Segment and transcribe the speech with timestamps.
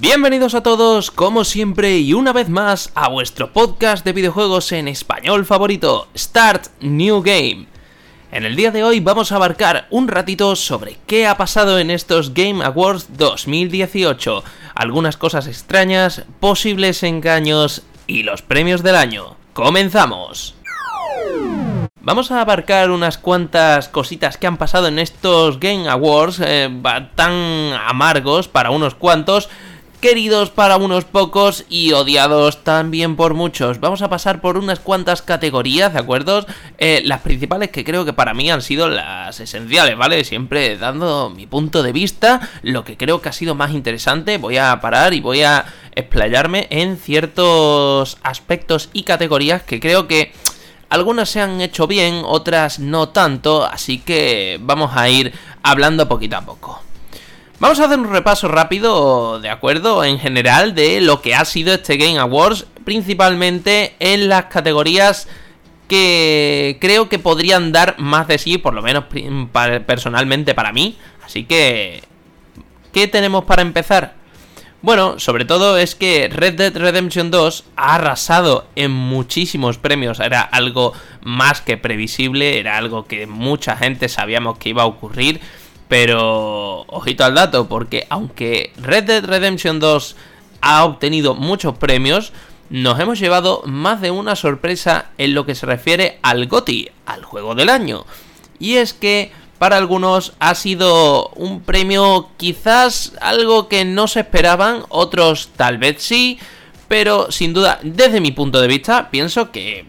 [0.00, 4.88] Bienvenidos a todos, como siempre y una vez más, a vuestro podcast de videojuegos en
[4.88, 7.66] español favorito, Start New Game.
[8.32, 11.90] En el día de hoy vamos a abarcar un ratito sobre qué ha pasado en
[11.90, 14.42] estos Game Awards 2018,
[14.74, 19.36] algunas cosas extrañas, posibles engaños y los premios del año.
[19.52, 20.54] ¡Comenzamos!
[22.02, 26.70] Vamos a abarcar unas cuantas cositas que han pasado en estos Game Awards eh,
[27.14, 27.32] tan
[27.86, 29.50] amargos para unos cuantos,
[30.00, 33.80] queridos para unos pocos y odiados también por muchos.
[33.80, 36.46] Vamos a pasar por unas cuantas categorías, ¿de acuerdo?
[36.78, 40.24] Eh, las principales que creo que para mí han sido las esenciales, ¿vale?
[40.24, 44.38] Siempre dando mi punto de vista, lo que creo que ha sido más interesante.
[44.38, 50.32] Voy a parar y voy a explayarme en ciertos aspectos y categorías que creo que
[50.88, 55.32] algunas se han hecho bien, otras no tanto, así que vamos a ir
[55.62, 56.89] hablando poquito a poco.
[57.60, 61.74] Vamos a hacer un repaso rápido, de acuerdo, en general de lo que ha sido
[61.74, 65.28] este Game Awards, principalmente en las categorías
[65.86, 69.04] que creo que podrían dar más de sí, por lo menos
[69.86, 70.96] personalmente para mí.
[71.22, 72.02] Así que,
[72.94, 74.14] ¿qué tenemos para empezar?
[74.80, 80.18] Bueno, sobre todo es que Red Dead Redemption 2 ha arrasado en muchísimos premios.
[80.20, 85.42] Era algo más que previsible, era algo que mucha gente sabíamos que iba a ocurrir.
[85.90, 90.14] Pero ojito al dato, porque aunque Red Dead Redemption 2
[90.60, 92.32] ha obtenido muchos premios,
[92.68, 97.24] nos hemos llevado más de una sorpresa en lo que se refiere al GOTI, al
[97.24, 98.06] juego del año.
[98.60, 104.84] Y es que para algunos ha sido un premio quizás algo que no se esperaban,
[104.90, 106.38] otros tal vez sí,
[106.86, 109.86] pero sin duda, desde mi punto de vista, pienso que,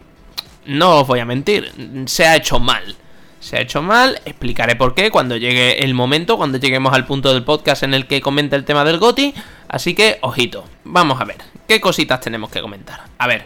[0.65, 1.71] no os voy a mentir,
[2.07, 2.97] se ha hecho mal.
[3.41, 7.33] Se ha hecho mal, explicaré por qué cuando llegue el momento, cuando lleguemos al punto
[7.33, 9.33] del podcast en el que comente el tema del GOTI.
[9.67, 13.01] Así que, ojito, vamos a ver, ¿qué cositas tenemos que comentar?
[13.17, 13.45] A ver,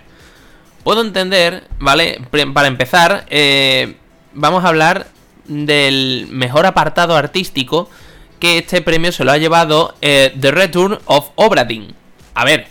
[0.83, 2.19] puedo entender, ¿vale?
[2.53, 3.95] Para empezar, eh,
[4.33, 5.07] vamos a hablar
[5.45, 7.89] del mejor apartado artístico
[8.39, 11.95] que este premio se lo ha llevado eh, The Return of Obradin.
[12.33, 12.67] A ver,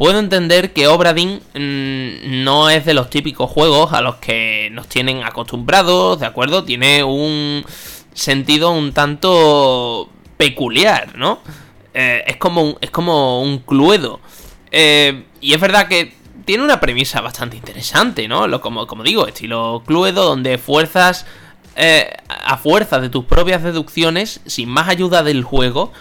[0.00, 4.88] puedo entender que Obradin mm, no es de los típicos juegos a los que nos
[4.88, 6.64] tienen acostumbrados, ¿de acuerdo?
[6.64, 7.62] Tiene un
[8.14, 10.08] sentido un tanto
[10.38, 11.40] peculiar, ¿no?
[11.92, 14.20] Eh, es, como un, es como un cluedo.
[14.70, 16.14] Eh, y es verdad que
[16.46, 18.48] tiene una premisa bastante interesante, ¿no?
[18.48, 21.26] Lo, como, como digo, estilo cluedo, donde fuerzas
[21.76, 25.92] eh, a fuerza de tus propias deducciones, sin más ayuda del juego,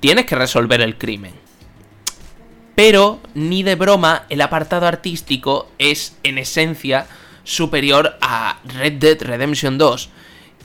[0.00, 1.45] tienes que resolver el crimen.
[2.76, 7.06] Pero, ni de broma, el apartado artístico es en esencia
[7.42, 10.10] superior a Red Dead Redemption 2,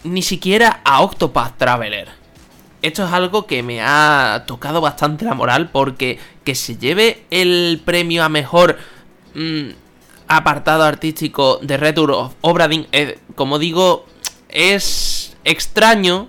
[0.03, 2.09] ni siquiera a Octopath Traveler.
[2.81, 7.81] Esto es algo que me ha tocado bastante la moral porque que se lleve el
[7.85, 8.77] premio a mejor
[9.33, 9.69] mm,
[10.27, 14.05] apartado artístico de Return of Obradin, eh, como digo,
[14.49, 16.27] es extraño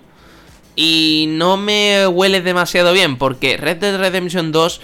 [0.77, 4.79] y no me huele demasiado bien porque Red Dead Redemption 2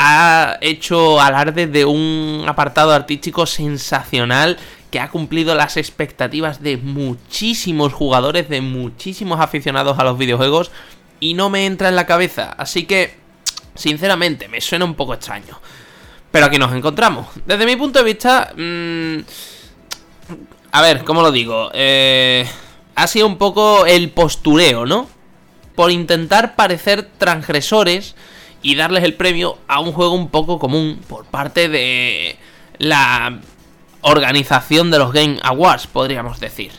[0.00, 4.56] ha hecho alarde de un apartado artístico sensacional
[4.90, 10.70] que ha cumplido las expectativas de muchísimos jugadores, de muchísimos aficionados a los videojuegos
[11.20, 13.16] y no me entra en la cabeza, así que
[13.74, 15.60] sinceramente me suena un poco extraño.
[16.30, 17.26] Pero aquí nos encontramos.
[17.46, 18.52] Desde mi punto de vista...
[18.56, 19.18] Mmm,
[20.70, 21.70] a ver, ¿cómo lo digo?
[21.74, 22.46] Eh
[22.98, 25.08] ha sido un poco el postureo, ¿no?
[25.76, 28.16] Por intentar parecer transgresores
[28.62, 32.36] y darles el premio a un juego un poco común por parte de
[32.78, 33.40] la
[34.00, 36.72] organización de los Game Awards, podríamos decir.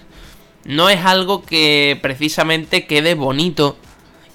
[0.66, 3.78] No es algo que precisamente quede bonito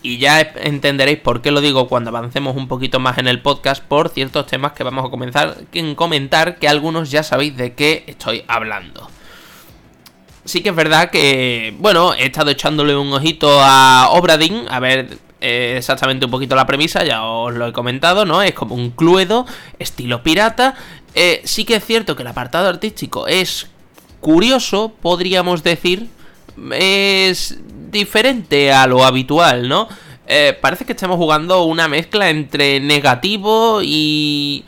[0.02, 3.82] y ya entenderéis por qué lo digo cuando avancemos un poquito más en el podcast
[3.82, 8.04] por ciertos temas que vamos a comenzar en comentar que algunos ya sabéis de qué
[8.06, 9.08] estoy hablando
[10.44, 15.18] sí que es verdad que, bueno, he estado echándole un ojito a Obradin, a ver
[15.44, 18.42] exactamente un poquito la premisa, ya os lo he comentado, ¿no?
[18.42, 19.46] Es como un cluedo,
[19.78, 20.74] estilo pirata.
[21.14, 23.68] Eh, sí que es cierto que el apartado artístico es
[24.20, 26.08] curioso, podríamos decir,
[26.72, 27.58] es
[27.90, 29.88] diferente a lo habitual, ¿no?
[30.26, 34.64] Eh, parece que estamos jugando una mezcla entre negativo y...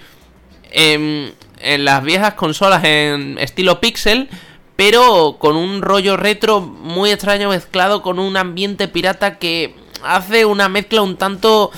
[0.71, 1.35] en
[1.79, 4.29] las viejas consolas en estilo pixel
[4.77, 9.75] pero con un rollo retro muy extraño mezclado con un ambiente pirata que
[10.15, 11.71] hace una mezcla un tanto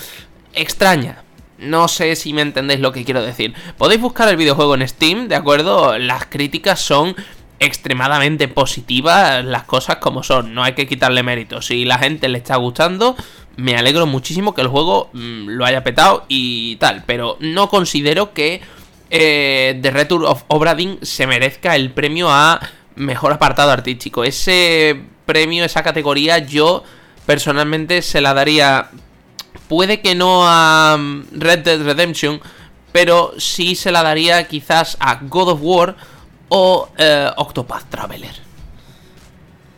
[0.53, 1.23] extraña.
[1.57, 3.53] No sé si me entendéis lo que quiero decir.
[3.77, 5.97] Podéis buscar el videojuego en Steam, ¿de acuerdo?
[5.97, 7.15] Las críticas son
[7.59, 11.61] extremadamente positivas, las cosas como son, no hay que quitarle mérito.
[11.61, 13.15] Si la gente le está gustando,
[13.57, 18.33] me alegro muchísimo que el juego mm, lo haya petado y tal, pero no considero
[18.33, 18.61] que
[19.09, 22.59] eh, The Return of Obradin se merezca el premio a
[22.95, 24.23] mejor apartado artístico.
[24.23, 26.83] Ese premio, esa categoría, yo
[27.29, 28.89] personalmente se la daría.
[29.67, 32.41] Puede que no a mm, Red Dead Redemption,
[32.91, 35.95] pero sí se la daría quizás a God of War
[36.47, 38.33] o eh, Octopath Traveler.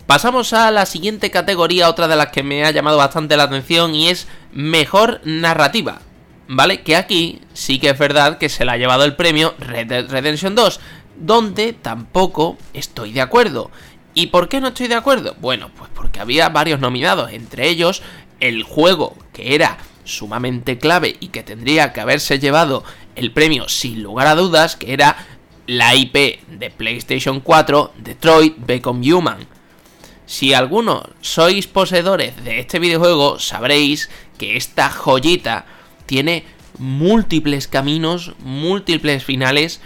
[0.07, 3.95] Pasamos a la siguiente categoría, otra de las que me ha llamado bastante la atención,
[3.95, 5.99] y es mejor narrativa.
[6.47, 6.83] ¿Vale?
[6.83, 10.09] Que aquí sí que es verdad que se le ha llevado el premio Red Dead
[10.09, 10.79] Redemption 2,
[11.17, 13.71] donde tampoco estoy de acuerdo.
[14.13, 15.35] ¿Y por qué no estoy de acuerdo?
[15.39, 18.01] Bueno, pues porque había varios nominados, entre ellos
[18.39, 22.83] el juego que era sumamente clave y que tendría que haberse llevado
[23.15, 25.15] el premio sin lugar a dudas, que era
[25.67, 29.47] la IP de PlayStation 4, Detroit Become Human.
[30.25, 35.65] Si algunos sois poseedores de este videojuego, sabréis que esta joyita
[36.05, 36.45] tiene
[36.77, 39.81] múltiples caminos, múltiples finales.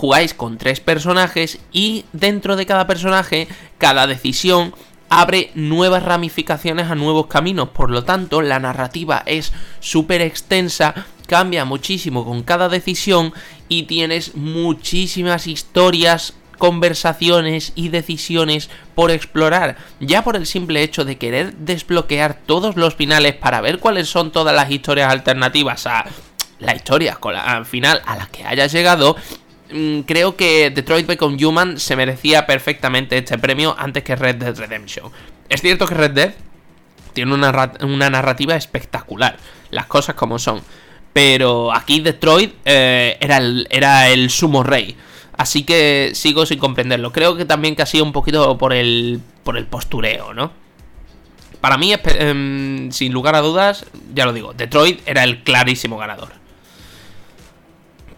[0.00, 4.72] Jugáis con tres personajes y dentro de cada personaje, cada decisión
[5.10, 7.68] abre nuevas ramificaciones a nuevos caminos.
[7.68, 10.94] Por lo tanto, la narrativa es súper extensa,
[11.26, 13.34] cambia muchísimo con cada decisión
[13.68, 21.18] y tienes muchísimas historias conversaciones y decisiones por explorar, ya por el simple hecho de
[21.18, 26.06] querer desbloquear todos los finales para ver cuáles son todas las historias alternativas a
[26.60, 29.16] la historia la, final a la que hayas llegado,
[30.06, 35.10] creo que Detroit Become Human se merecía perfectamente este premio antes que Red Dead Redemption.
[35.48, 36.34] Es cierto que Red Dead
[37.12, 39.36] tiene una, narrativa espectacular,
[39.70, 40.62] las cosas como son.
[41.12, 44.96] Pero aquí Detroit eh, era, el, era el sumo rey.
[45.36, 47.12] Así que sigo sin comprenderlo.
[47.12, 50.52] Creo que también que ha sido un poquito por el, por el postureo, ¿no?
[51.60, 56.39] Para mí, em, sin lugar a dudas, ya lo digo, Detroit era el clarísimo ganador.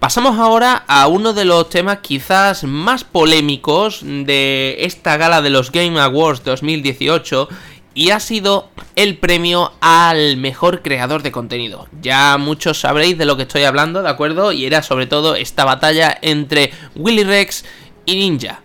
[0.02, 5.70] Pasamos ahora a uno de los temas quizás más polémicos de esta gala de los
[5.70, 7.48] Game Awards 2018
[7.94, 11.86] y ha sido el premio al mejor creador de contenido.
[12.00, 14.50] Ya muchos sabréis de lo que estoy hablando, ¿de acuerdo?
[14.50, 17.64] Y era sobre todo esta batalla entre Willy Rex
[18.04, 18.60] y Ninja,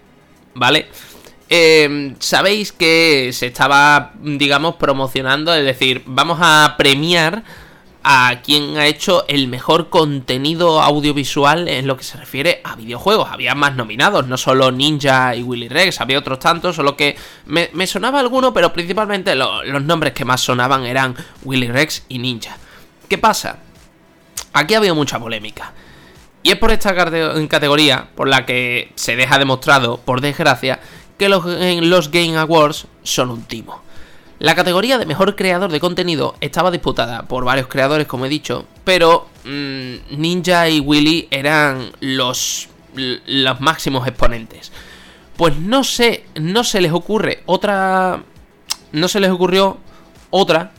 [0.56, 0.88] ¿vale?
[1.50, 7.44] Eh, sabéis que se estaba, digamos, promocionando, es decir, vamos a premiar
[8.10, 13.28] a quien ha hecho el mejor contenido audiovisual en lo que se refiere a videojuegos.
[13.30, 17.18] Había más nominados, no solo Ninja y Willy Rex, había otros tantos, solo que
[17.48, 22.56] me, sonaba alguno, pero principalmente los nombres que más sonaban eran Willy Rex y Ninja.
[23.10, 23.58] ¿Qué pasa?
[24.54, 25.74] Aquí había mucha polémica.
[26.44, 30.80] Y es por esta categoría por la que se deja demostrado, por desgracia,
[31.18, 33.84] que los, los Game Awards son un timo.
[34.40, 38.66] La categoría de mejor creador de contenido estaba disputada por varios creadores, como he dicho,
[38.84, 44.72] pero mm, Ninja y Willy eran los, los máximos exponentes.
[45.38, 48.24] Pues no sé, no se les ocurre otra.
[48.92, 49.78] No se les ocurrió
[50.30, 50.72] otra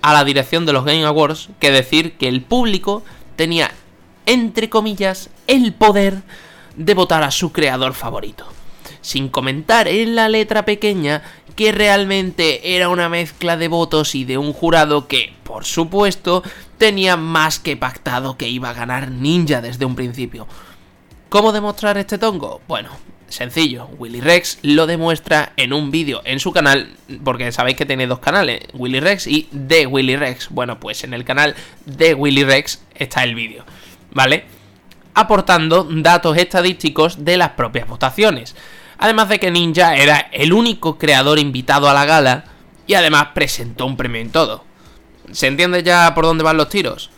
[0.00, 3.02] a la dirección de los Game Awards que decir que el público
[3.36, 3.70] tenía,
[4.24, 6.22] entre comillas, el poder
[6.76, 8.46] de votar a su creador favorito
[9.02, 11.22] sin comentar en la letra pequeña
[11.54, 16.42] que realmente era una mezcla de votos y de un jurado que, por supuesto,
[16.78, 20.46] tenía más que pactado que iba a ganar Ninja desde un principio.
[21.28, 22.60] ¿Cómo demostrar este tongo?
[22.68, 22.90] Bueno,
[23.28, 26.94] sencillo, Willy Rex lo demuestra en un vídeo en su canal,
[27.24, 30.50] porque sabéis que tiene dos canales, Willy Rex y The Willy Rex.
[30.50, 31.54] Bueno, pues en el canal
[31.86, 33.64] de Willy Rex está el vídeo,
[34.12, 34.44] ¿vale?
[35.14, 38.54] Aportando datos estadísticos de las propias votaciones.
[39.02, 42.44] Además de que Ninja era el único creador invitado a la gala
[42.86, 44.64] y además presentó un premio en todo.
[45.32, 47.10] ¿Se entiende ya por dónde van los tiros?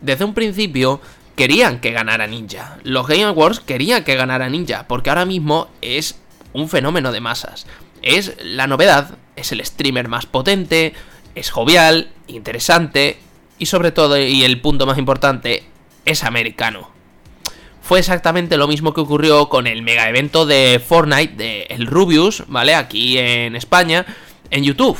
[0.00, 1.00] Desde un principio
[1.34, 2.78] querían que ganara Ninja.
[2.84, 6.20] Los Game Awards querían que ganara Ninja porque ahora mismo es
[6.52, 7.66] un fenómeno de masas.
[8.02, 10.94] Es la novedad, es el streamer más potente,
[11.34, 13.18] es jovial, interesante
[13.58, 15.64] y sobre todo, y el punto más importante,
[16.04, 16.91] es americano
[17.82, 22.44] fue exactamente lo mismo que ocurrió con el mega evento de Fortnite de el Rubius,
[22.46, 22.76] ¿vale?
[22.76, 24.06] Aquí en España,
[24.50, 24.96] en YouTube.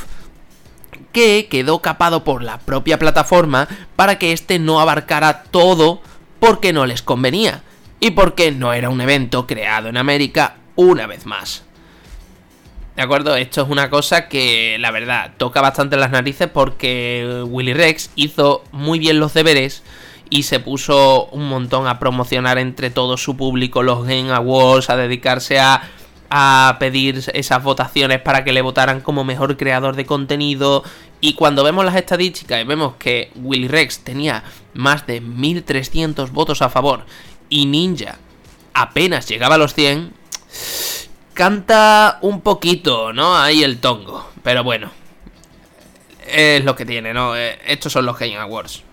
[1.12, 6.02] Que quedó capado por la propia plataforma para que este no abarcara todo
[6.40, 7.62] porque no les convenía.
[8.00, 11.62] Y porque no era un evento creado en América una vez más.
[12.96, 13.36] ¿De acuerdo?
[13.36, 18.64] Esto es una cosa que la verdad toca bastante las narices porque Willy Rex hizo
[18.72, 19.84] muy bien los deberes
[20.32, 24.96] y se puso un montón a promocionar entre todo su público los Game Awards, a
[24.96, 25.90] dedicarse a,
[26.30, 30.84] a pedir esas votaciones para que le votaran como mejor creador de contenido.
[31.20, 36.62] Y cuando vemos las estadísticas y vemos que Willy Rex tenía más de 1300 votos
[36.62, 37.04] a favor
[37.50, 38.16] y Ninja
[38.72, 40.14] apenas llegaba a los 100,
[41.34, 43.36] canta un poquito, ¿no?
[43.36, 44.30] Ahí el tongo.
[44.42, 44.90] Pero bueno,
[46.26, 47.36] es lo que tiene, ¿no?
[47.36, 48.84] Eh, estos son los Game Awards.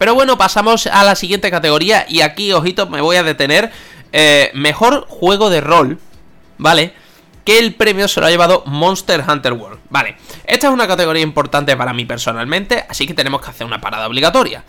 [0.00, 3.70] Pero bueno, pasamos a la siguiente categoría y aquí, ojito, me voy a detener.
[4.12, 5.98] Eh, mejor juego de rol,
[6.56, 6.94] ¿vale?
[7.44, 9.78] Que el premio se lo ha llevado Monster Hunter World.
[9.90, 10.16] Vale,
[10.46, 14.06] esta es una categoría importante para mí personalmente, así que tenemos que hacer una parada
[14.06, 14.64] obligatoria.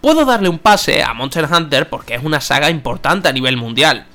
[0.00, 4.06] Puedo darle un pase a Monster Hunter porque es una saga importante a nivel mundial.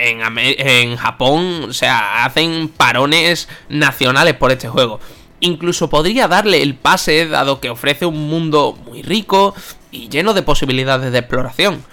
[0.00, 5.00] En, en, Japón, o sea, hacen parones nacionales por este juego.
[5.44, 9.56] Incluso podría darle el pase dado que ofrece un mundo muy rico
[9.90, 11.84] y lleno de posibilidades de exploración.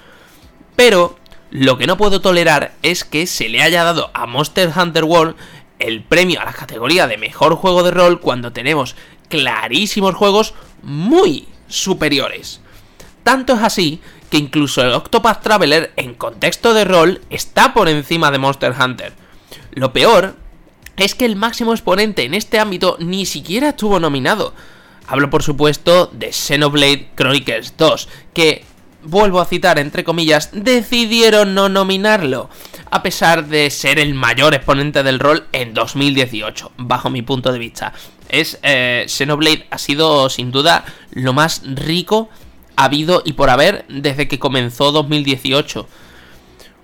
[0.76, 1.18] Pero
[1.50, 5.36] lo que no puedo tolerar es que se le haya dado a Monster Hunter World
[5.80, 8.96] el premio a la categoría de mejor juego de rol cuando tenemos
[9.30, 10.54] clarísimos juegos
[10.84, 12.62] muy superiores.
[13.24, 18.30] Tanto es así que incluso el Octopath Traveler en contexto de rol está por encima
[18.30, 19.14] de Monster Hunter.
[19.72, 20.36] Lo peor
[21.02, 24.54] es que el máximo exponente en este ámbito ni siquiera estuvo nominado.
[25.08, 28.64] Hablo por supuesto de Xenoblade Chronicles 2, que,
[29.04, 32.50] vuelvo a citar entre comillas, decidieron no nominarlo,
[32.92, 37.60] a pesar de ser el mayor exponente del rol en 2018, bajo mi punto de
[37.60, 37.94] vista.
[38.30, 42.30] Es, eh, Xenoblade ha sido sin duda lo más rico
[42.76, 45.88] habido y por haber desde que comenzó 2018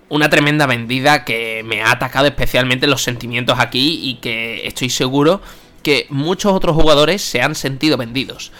[0.10, 5.42] una tremenda vendida que me ha atacado especialmente los sentimientos aquí y que estoy seguro
[5.84, 8.52] que muchos otros jugadores se han sentido vendidos.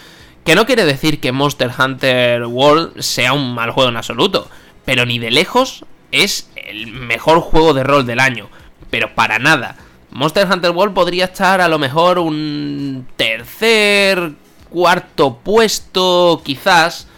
[0.44, 4.48] Que no quiere decir que Monster Hunter World sea un mal juego en absoluto,
[4.84, 8.48] pero ni de lejos es el mejor juego de rol del año,
[8.90, 9.76] pero para nada.
[10.10, 14.32] Monster Hunter World podría estar a lo mejor un tercer,
[14.70, 17.08] cuarto puesto, quizás.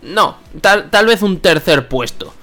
[0.00, 2.34] No, tal, tal vez un tercer puesto.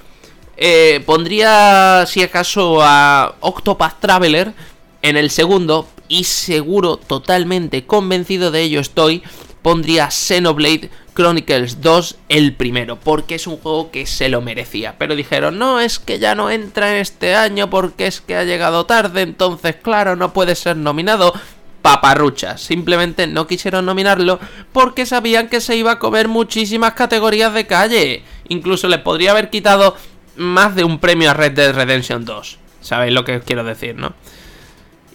[0.61, 4.53] Eh, pondría, si acaso, a Octopath Traveler
[5.01, 5.87] en el segundo.
[6.09, 9.23] Y seguro, totalmente convencido de ello estoy,
[9.61, 14.95] pondría Xenoblade Chronicles 2 el primero, porque es un juego que se lo merecía.
[14.97, 18.43] Pero dijeron, no, es que ya no entra en este año porque es que ha
[18.43, 21.33] llegado tarde, entonces claro, no puede ser nominado.
[21.81, 24.37] Paparruchas, simplemente no quisieron nominarlo
[24.73, 28.23] porque sabían que se iba a comer muchísimas categorías de calle.
[28.49, 29.95] Incluso les podría haber quitado
[30.35, 32.57] más de un premio a Red Dead Redemption 2.
[32.81, 34.13] ¿Sabéis lo que os quiero decir, no?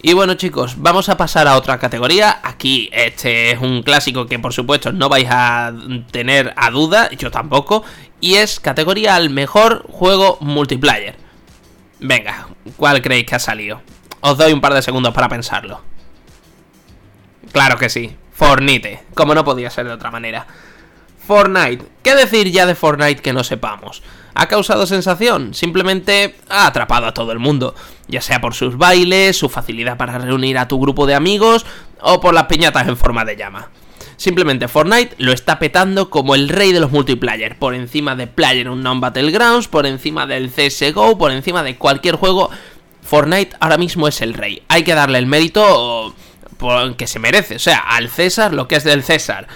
[0.01, 2.39] Y bueno chicos, vamos a pasar a otra categoría.
[2.43, 5.73] Aquí este es un clásico que por supuesto no vais a
[6.11, 7.83] tener a duda, yo tampoco.
[8.21, 11.15] Y es categoría al mejor juego multiplayer.
[11.99, 13.81] Venga, ¿cuál creéis que ha salido?
[14.21, 15.81] Os doy un par de segundos para pensarlo.
[17.51, 20.45] Claro que sí, Fornite, como no podía ser de otra manera.
[21.25, 24.03] Fortnite, ¿qué decir ya de Fortnite que no sepamos?
[24.37, 25.53] ¿Ha causado sensación?
[25.53, 27.73] Simplemente ha atrapado a todo el mundo,
[28.09, 31.65] ya sea por sus bailes, su facilidad para reunir a tu grupo de amigos
[32.01, 33.69] o por las piñatas en forma de llama.
[34.17, 38.99] Simplemente Fortnite lo está petando como el rey de los multiplayer, por encima de PlayerUnknown
[38.99, 42.49] Battlegrounds, por encima del CSGO, por encima de cualquier juego.
[43.03, 44.63] Fortnite ahora mismo es el rey.
[44.67, 46.13] Hay que darle el mérito
[46.97, 49.47] que se merece, o sea, al César lo que es del César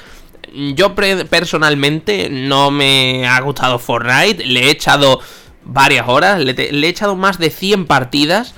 [0.75, 5.19] yo personalmente no me ha gustado Fortnite, le he echado
[5.63, 8.55] varias horas, le, he echado más de 100 partidas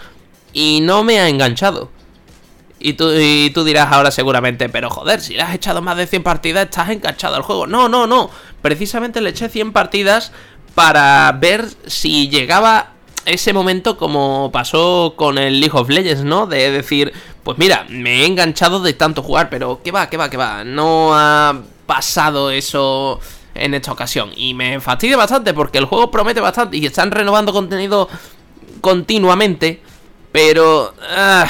[0.53, 1.89] y no me ha enganchado.
[2.79, 6.07] Y tú, y tú, dirás ahora seguramente, pero joder, si le has echado más de
[6.07, 7.67] 100 partidas, estás enganchado al juego.
[7.67, 8.31] No, no, no.
[8.61, 10.31] Precisamente le eché 100 partidas
[10.73, 12.93] para ver si llegaba
[13.25, 16.47] ese momento como pasó con el League of Legends, ¿no?
[16.47, 20.29] De decir, pues mira, me he enganchado de tanto jugar, pero que va, que va,
[20.29, 20.63] que va.
[20.63, 23.19] No ha pasado eso
[23.55, 24.31] en esta ocasión.
[24.35, 28.07] Y me fastidia bastante porque el juego promete bastante y están renovando contenido
[28.81, 29.81] continuamente.
[30.31, 30.93] Pero...
[31.09, 31.47] Ah,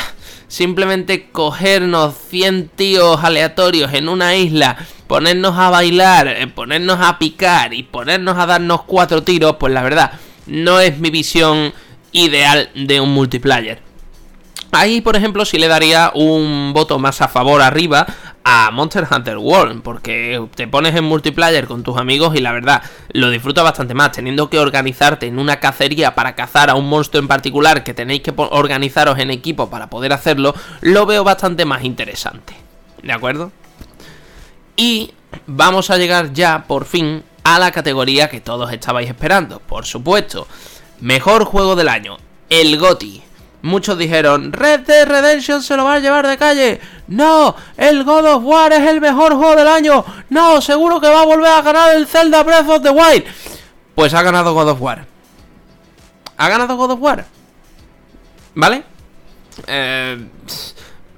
[0.52, 7.74] simplemente cogernos 100 tíos aleatorios en una isla, ponernos a bailar, eh, ponernos a picar
[7.74, 10.12] y ponernos a darnos cuatro tiros, pues la verdad,
[10.48, 11.74] no es mi visión
[12.12, 13.91] ideal de un multiplayer.
[14.72, 18.08] Ahí, por ejemplo, sí le daría un voto más a favor arriba
[18.44, 22.82] a Monster Hunter World, porque te pones en multiplayer con tus amigos y la verdad
[23.12, 27.22] lo disfrutas bastante más, teniendo que organizarte en una cacería para cazar a un monstruo
[27.22, 31.84] en particular que tenéis que organizaros en equipo para poder hacerlo, lo veo bastante más
[31.84, 32.54] interesante.
[33.04, 33.52] ¿De acuerdo?
[34.76, 35.12] Y
[35.48, 40.48] vamos a llegar ya por fin a la categoría que todos estabais esperando, por supuesto.
[41.00, 42.18] Mejor juego del año,
[42.50, 43.24] el GOTI.
[43.62, 46.82] Muchos dijeron, Red Dead Redemption se lo va a llevar de calle.
[47.08, 50.04] No, el God of War es el mejor juego del año.
[50.30, 53.26] No, seguro que va a volver a ganar el Zelda Breath of the Wild.
[53.96, 55.06] Pues ha ganado God of War.
[56.38, 57.26] Ha ganado God of War.
[58.56, 58.84] ¿Vale?
[59.68, 60.28] Eh,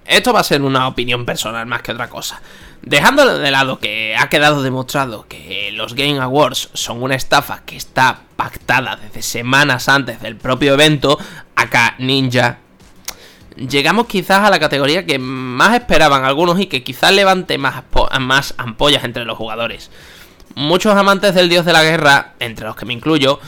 [0.05, 2.41] esto va a ser una opinión personal más que otra cosa.
[2.85, 7.77] Dejando de lado que ha quedado demostrado que los Game Awards son una estafa que
[7.77, 11.17] está pactada desde semanas antes del propio evento,
[11.55, 12.57] acá Ninja,
[13.55, 17.83] llegamos quizás a la categoría que más esperaban algunos y que quizás levante más,
[18.19, 19.89] más ampollas entre los jugadores.
[20.55, 23.39] Muchos amantes del dios de la guerra, entre los que me incluyo,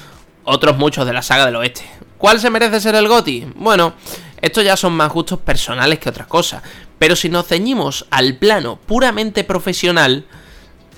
[0.46, 1.84] otros muchos de la saga del oeste.
[2.18, 3.48] ¿Cuál se merece ser el GOTI?
[3.56, 3.96] Bueno,
[4.46, 6.62] estos ya son más gustos personales que otras cosas.
[7.00, 10.26] Pero si nos ceñimos al plano puramente profesional,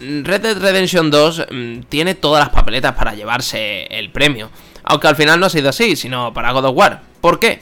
[0.01, 4.49] Red Dead Redemption 2 mm, tiene todas las papeletas para llevarse el premio.
[4.83, 7.01] Aunque al final no ha sido así, sino para God of War.
[7.21, 7.61] ¿Por qué?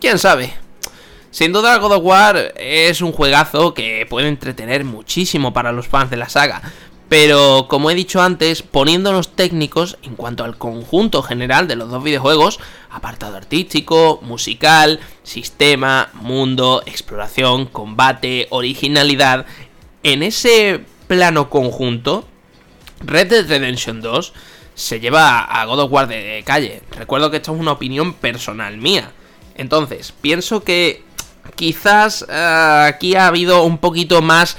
[0.00, 0.52] ¿Quién sabe?
[1.30, 6.10] Sin duda God of War es un juegazo que puede entretener muchísimo para los fans
[6.10, 6.60] de la saga,
[7.08, 12.02] pero como he dicho antes, poniéndonos técnicos en cuanto al conjunto general de los dos
[12.02, 19.46] videojuegos, apartado artístico, musical, sistema, mundo, exploración, combate, originalidad,
[20.02, 22.26] en ese plano conjunto,
[23.00, 24.32] Red Dead Redemption 2
[24.74, 26.82] se lleva a God of War de calle.
[26.90, 29.12] Recuerdo que esto es una opinión personal mía.
[29.54, 31.04] Entonces, pienso que
[31.54, 34.56] quizás eh, aquí ha habido un poquito más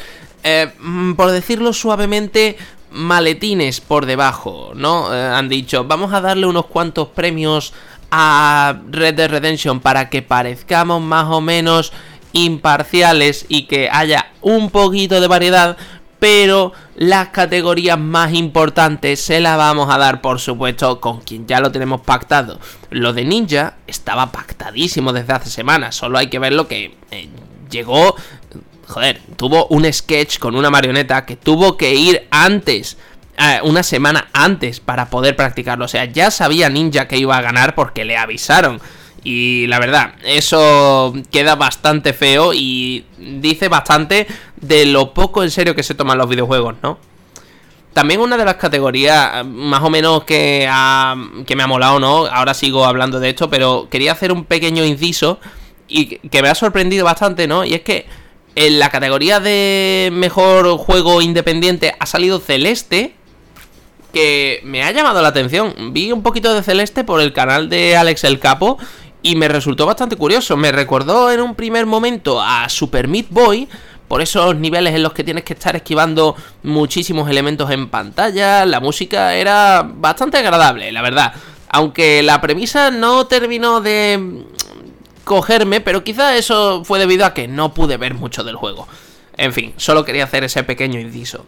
[0.48, 2.56] eh, mm, por decirlo suavemente,
[2.92, 5.12] maletines por debajo, ¿no?
[5.12, 7.74] Eh, han dicho, vamos a darle unos cuantos premios
[8.12, 11.94] a Red Dead Redemption para que parezcamos más o menos
[12.32, 15.78] imparciales y que haya un poquito de variedad,
[16.20, 21.60] pero las categorías más importantes se las vamos a dar, por supuesto, con quien ya
[21.60, 22.60] lo tenemos pactado.
[22.92, 27.30] Lo de Ninja estaba pactadísimo desde hace semanas, solo hay que ver lo que eh,
[27.72, 28.16] llegó
[28.88, 32.98] joder, tuvo un sketch con una marioneta que tuvo que ir antes,
[33.38, 35.86] eh, una semana antes para poder practicarlo.
[35.86, 38.80] O sea, ya sabía Ninja que iba a ganar porque le avisaron.
[39.24, 45.76] Y la verdad, eso queda bastante feo y dice bastante de lo poco en serio
[45.76, 47.00] que se toman los videojuegos, ¿no?
[47.94, 50.70] También una de las categorías, más o menos que,
[51.48, 52.26] que me ha molado, ¿no?
[52.28, 55.40] Ahora sigo hablando de esto, pero quería hacer un pequeño inciso
[55.88, 57.64] y que me ha sorprendido bastante, ¿no?
[57.64, 58.06] Y es que
[58.56, 63.16] en la categoría de mejor juego independiente ha salido Celeste,
[64.14, 65.94] que me ha llamado la atención.
[65.94, 68.78] Vi un poquito de Celeste por el canal de Alex el Capo
[69.22, 70.56] y me resultó bastante curioso.
[70.56, 73.68] Me recordó en un primer momento a Super Meat Boy,
[74.08, 78.66] por esos niveles en los que tienes que estar esquivando muchísimos elementos en pantalla.
[78.66, 81.34] La música era bastante agradable, la verdad.
[81.70, 84.46] Aunque la premisa no terminó de
[85.26, 88.88] cogerme, pero quizá eso fue debido a que no pude ver mucho del juego.
[89.36, 91.46] En fin, solo quería hacer ese pequeño inciso.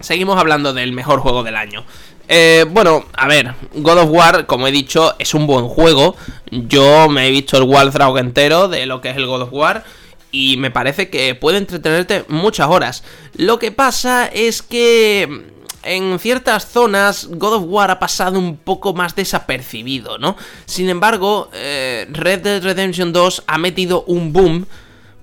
[0.00, 1.84] Seguimos hablando del mejor juego del año.
[2.28, 6.16] Eh, bueno, a ver, God of War, como he dicho, es un buen juego.
[6.50, 9.84] Yo me he visto el Waldraug entero de lo que es el God of War.
[10.30, 13.04] Y me parece que puede entretenerte muchas horas.
[13.34, 15.52] Lo que pasa es que
[15.84, 20.36] en ciertas zonas God of War ha pasado un poco más desapercibido, ¿no?
[20.66, 24.66] Sin embargo, eh, Red Dead Redemption 2 ha metido un boom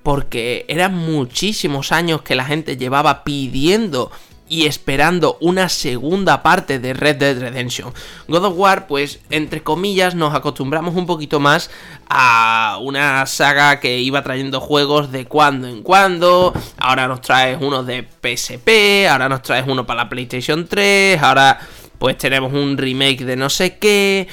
[0.04, 4.12] porque eran muchísimos años que la gente llevaba pidiendo
[4.50, 7.94] y esperando una segunda parte de Red Dead Redemption.
[8.28, 11.70] God of War, pues, entre comillas, nos acostumbramos un poquito más
[12.10, 16.54] a una saga que iba trayendo juegos de cuando en cuando.
[16.78, 21.60] Ahora nos traes uno de PSP, ahora nos traes uno para la PlayStation 3, ahora
[22.00, 24.28] pues tenemos un remake de no sé qué.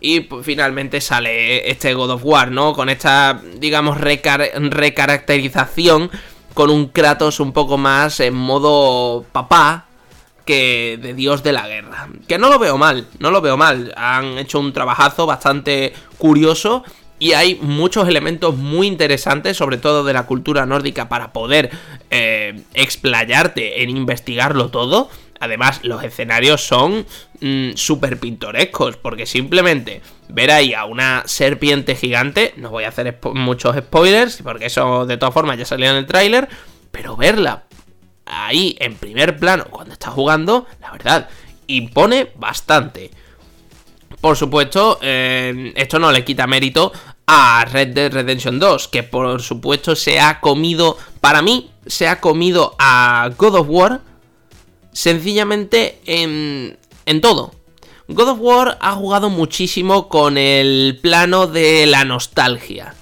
[0.00, 2.72] Y pues, finalmente sale este God of War, ¿no?
[2.72, 6.10] Con esta, digamos, recaracterización
[6.54, 9.86] con un Kratos un poco más en modo papá
[10.44, 12.08] que de dios de la guerra.
[12.26, 13.94] Que no lo veo mal, no lo veo mal.
[13.96, 16.84] Han hecho un trabajazo bastante curioso
[17.20, 21.70] y hay muchos elementos muy interesantes, sobre todo de la cultura nórdica, para poder
[22.10, 25.10] eh, explayarte en investigarlo todo.
[25.40, 27.06] Además, los escenarios son
[27.40, 33.18] mm, súper pintorescos, porque simplemente ver ahí a una serpiente gigante, no voy a hacer
[33.32, 36.48] muchos spoilers, porque eso de todas formas ya salió en el tráiler,
[36.90, 37.64] pero verla
[38.26, 41.28] ahí en primer plano cuando está jugando, la verdad,
[41.66, 43.10] impone bastante.
[44.20, 46.92] Por supuesto, eh, esto no le quita mérito
[47.26, 52.20] a Red Dead Redemption 2, que por supuesto se ha comido, para mí, se ha
[52.20, 54.09] comido a God of War
[54.92, 57.52] sencillamente en, en todo.
[58.08, 62.94] God of War ha jugado muchísimo con el plano de la nostalgia.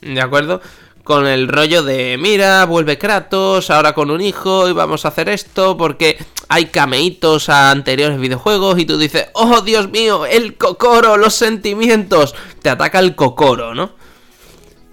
[0.00, 0.62] ¿De acuerdo?
[1.02, 5.28] Con el rollo de, mira, vuelve Kratos, ahora con un hijo y vamos a hacer
[5.28, 6.16] esto porque
[6.48, 12.34] hay cameitos a anteriores videojuegos y tú dices, oh Dios mío, el cocoro, los sentimientos.
[12.62, 13.92] Te ataca el cocoro, ¿no?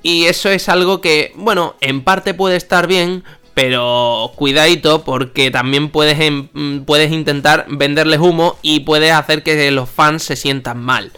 [0.03, 5.89] Y eso es algo que, bueno, en parte puede estar bien, pero cuidadito porque también
[5.89, 6.17] puedes,
[6.53, 11.11] mm, puedes intentar venderles humo y puedes hacer que los fans se sientan mal.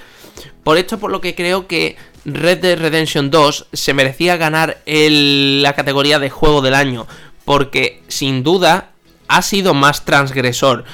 [0.64, 5.74] Por esto por lo que creo que Red Dead Redemption 2 se merecía ganar la
[5.74, 7.06] categoría de juego del año.
[7.46, 8.92] Porque sin duda
[9.28, 10.86] ha sido más transgresor.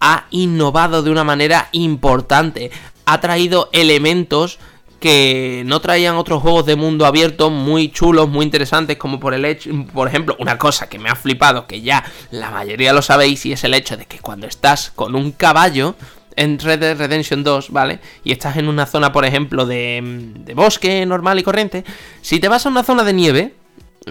[0.00, 2.70] Ha innovado de una manera importante.
[3.04, 4.58] Ha traído elementos
[5.00, 9.44] que no traían otros juegos de mundo abierto muy chulos, muy interesantes, como por el
[9.44, 13.46] hecho, por ejemplo, una cosa que me ha flipado, que ya la mayoría lo sabéis,
[13.46, 15.94] y es el hecho de que cuando estás con un caballo
[16.34, 18.00] en Red Dead Redemption 2, ¿vale?
[18.24, 20.00] Y estás en una zona, por ejemplo, de,
[20.36, 21.84] de bosque normal y corriente,
[22.20, 23.54] si te vas a una zona de nieve,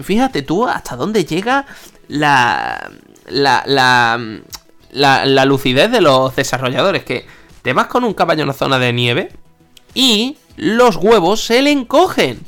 [0.02, 1.66] fíjate tú hasta dónde llega
[2.08, 2.90] la,
[3.26, 4.18] la, la,
[4.90, 7.26] la, la lucidez de los desarrolladores, que
[7.62, 9.32] te vas con un caballo en una zona de nieve
[9.94, 12.40] y los huevos se le encogen.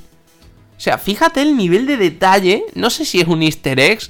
[0.77, 2.65] O sea, fíjate el nivel de detalle.
[2.75, 4.01] No sé si es un easter egg.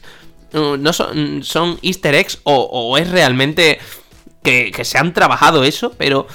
[0.53, 3.79] No son, son easter eggs o, es realmente
[4.43, 5.93] que, se han trabajado eso.
[5.99, 6.27] Pero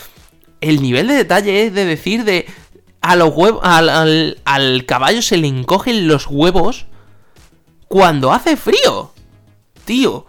[0.62, 2.46] el nivel de detalle es de decir de...
[3.02, 6.88] A los huevos, al, al caballo se le encogen los huevos
[7.88, 9.12] cuando hace frío.
[9.86, 10.26] Tío.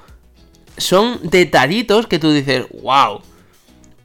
[0.77, 3.23] Son detallitos que tú dices, wow.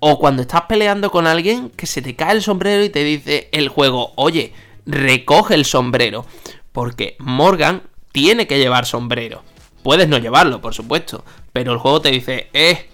[0.01, 3.47] O cuando estás peleando con alguien que se te cae el sombrero y te dice
[3.53, 4.51] el juego, oye,
[4.85, 6.25] recoge el sombrero.
[6.73, 9.43] Porque Morgan tiene que llevar sombrero.
[9.83, 11.23] Puedes no llevarlo, por supuesto.
[11.53, 12.89] Pero el juego te dice, eh,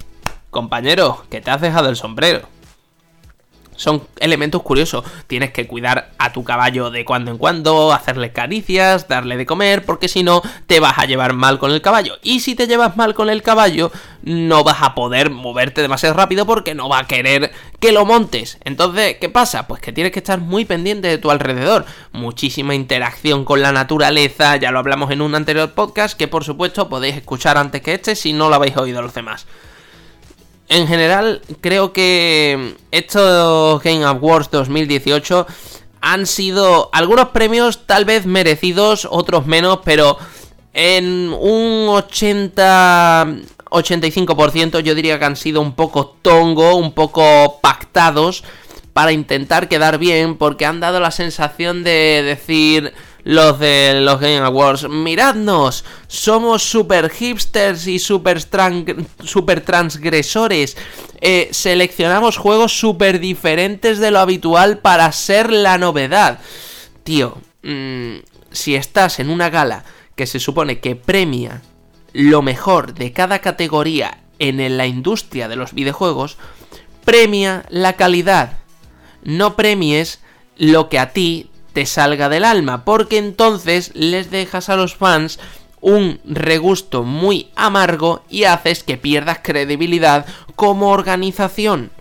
[0.50, 2.48] compañero, que te has dejado el sombrero
[3.78, 5.06] son elementos curiosos.
[5.28, 9.86] Tienes que cuidar a tu caballo de cuando en cuando, hacerle caricias, darle de comer,
[9.86, 12.18] porque si no te vas a llevar mal con el caballo.
[12.22, 13.92] Y si te llevas mal con el caballo,
[14.24, 18.58] no vas a poder moverte demasiado rápido porque no va a querer que lo montes.
[18.66, 19.68] Entonces, ¿qué pasa?
[19.68, 21.86] Pues que tienes que estar muy pendiente de tu alrededor.
[22.12, 26.90] Muchísima interacción con la naturaleza, ya lo hablamos en un anterior podcast, que por supuesto
[26.90, 29.46] podéis escuchar antes que este si no lo habéis oído los demás
[30.70, 35.48] en general, creo que estos Game Awards 2018
[36.02, 40.18] han sido algunos premios tal vez merecidos, otros menos, pero
[40.74, 43.28] en un 80
[43.70, 48.44] 85% yo diría que han sido un poco tongo, un poco pactados
[48.94, 52.94] para intentar quedar bien porque han dado la sensación de decir
[53.28, 54.88] los de los Game Awards.
[54.88, 58.42] Miradnos, somos super hipsters y super,
[59.66, 60.78] transgresores.
[61.20, 66.40] Eh, seleccionamos juegos super diferentes de lo habitual para ser la novedad.
[67.04, 68.20] Tío, mm,
[68.52, 69.84] si estás en una gala
[70.16, 71.62] que se supone que premia
[72.14, 76.38] lo mejor de cada categoría en la industria de los videojuegos,
[77.04, 78.60] premia la calidad.
[79.22, 80.22] No premies
[80.56, 85.38] lo que a ti te salga del alma, porque entonces les dejas a los fans
[85.80, 91.92] un regusto muy amargo y haces que pierdas credibilidad como organización.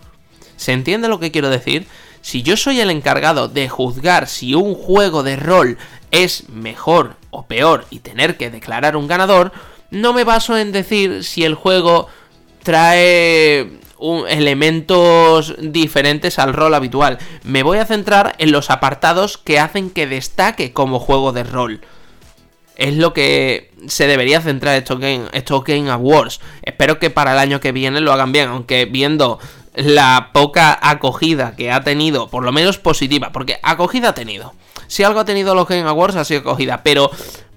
[0.57, 1.87] ¿Se entiende lo que quiero decir?
[2.23, 5.77] Si yo soy el encargado de juzgar si un juego de rol
[6.11, 9.53] es mejor o peor y tener que declarar un ganador,
[9.91, 12.09] no me baso en decir si el juego
[12.63, 13.79] trae
[14.29, 17.19] elementos diferentes al rol habitual.
[17.45, 21.81] Me voy a centrar en los apartados que hacen que destaque como juego de rol.
[22.77, 25.29] Es lo que se debería centrar estos Game,
[25.67, 26.41] Game Awards.
[26.63, 29.39] Espero que para el año que viene lo hagan bien, aunque viendo
[29.75, 34.55] la poca acogida que ha tenido, por lo menos positiva, porque acogida ha tenido.
[34.89, 37.11] Si algo ha tenido los Game Awards ha sido acogida, pero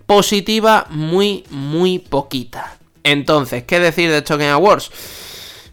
[0.05, 2.77] positiva muy, muy poquita.
[3.03, 4.91] Entonces, ¿qué decir de estos Game Awards?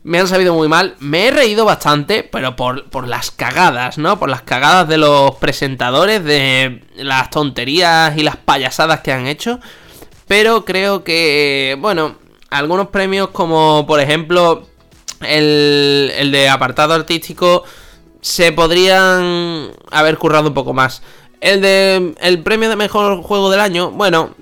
[0.07, 0.95] Me han sabido muy mal.
[1.01, 4.21] Me he reído bastante, pero por, las cagadas, ¿no?
[4.21, 9.59] Por las cagadas de los presentadores, de las tonterías y las payasadas que han hecho.
[10.29, 12.15] Pero creo que, bueno,
[12.51, 14.69] algunos premios como por ejemplo
[15.23, 17.65] el, el de apartado artístico
[18.21, 21.03] se podrían haber currado un poco más.
[21.41, 24.37] El de el premio de mejor juego del año, bueno,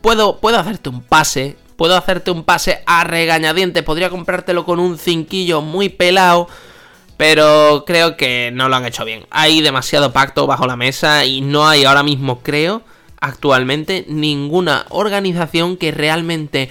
[0.00, 4.98] puedo, puedo hacerte un pase puedo hacerte un pase a regañadiente, podría comprártelo con un
[4.98, 6.48] cinquillo muy pelado,
[7.16, 9.26] pero creo que no lo han hecho bien.
[9.30, 12.82] Hay demasiado pacto bajo la mesa y no hay ahora mismo, creo,
[13.20, 16.68] actualmente ninguna organización que realmente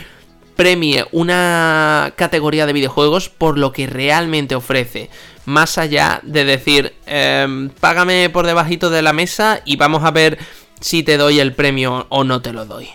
[0.56, 5.10] premie una categoría de videojuegos por lo que realmente ofrece.
[5.46, 10.38] Más allá de decir, em, págame por debajito de la mesa y vamos a ver
[10.80, 12.90] si te doy el premio o no te lo doy.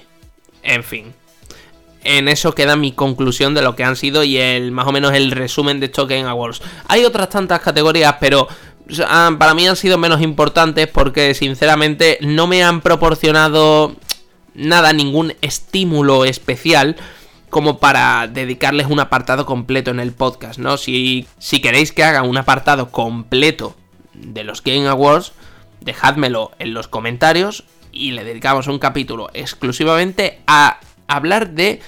[0.62, 1.12] En fin.
[2.08, 5.12] En eso queda mi conclusión de lo que han sido y el más o menos
[5.12, 6.62] el resumen de estos Game Awards.
[6.86, 8.46] Hay otras tantas categorías, pero
[9.38, 13.96] para mí han sido menos importantes porque sinceramente no me han proporcionado
[14.54, 16.94] nada, ningún estímulo especial
[17.50, 20.76] como para dedicarles un apartado completo en el podcast, ¿no?
[20.76, 23.74] Si, si queréis que haga un apartado completo
[24.14, 25.32] de los Game Awards,
[25.80, 31.80] dejádmelo en los comentarios y le dedicamos un capítulo exclusivamente a hablar de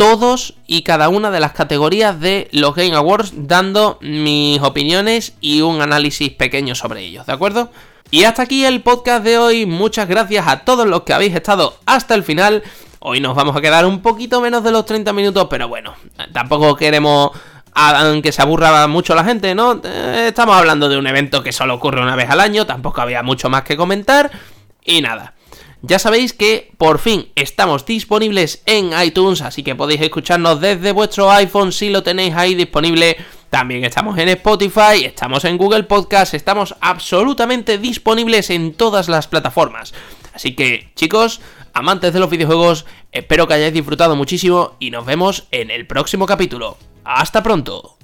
[0.00, 5.60] todos y cada una de las categorías de los Game Awards, dando mis opiniones y
[5.60, 7.70] un análisis pequeño sobre ellos, ¿de acuerdo?
[8.10, 11.76] Y hasta aquí el podcast de hoy, muchas gracias a todos los que habéis estado
[11.84, 12.62] hasta el final.
[13.00, 15.94] Hoy nos vamos a quedar un poquito menos de los 30 minutos, pero bueno,
[16.32, 17.32] tampoco queremos
[18.22, 19.82] que se aburra mucho la gente, ¿no?
[19.84, 23.22] Eh, estamos hablando de un evento que solo ocurre una vez al año, tampoco había
[23.22, 24.30] mucho más que comentar.
[24.82, 25.34] Y nada,
[25.82, 31.30] ya sabéis que por fin estamos disponibles en iTunes, así que podéis escucharnos desde vuestro
[31.30, 33.16] iPhone si lo tenéis ahí disponible.
[33.48, 39.92] También estamos en Spotify, estamos en Google Podcast, estamos absolutamente disponibles en todas las plataformas.
[40.34, 41.40] Así que, chicos,
[41.72, 46.26] amantes de los videojuegos, espero que hayáis disfrutado muchísimo y nos vemos en el próximo
[46.26, 46.76] capítulo.
[47.04, 47.99] ¡Hasta pronto!